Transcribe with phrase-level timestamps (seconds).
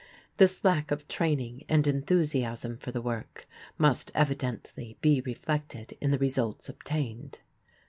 [0.37, 6.17] This lack of training and enthusiasm for the work must evidently be reflected in the
[6.17, 7.37] results obtained.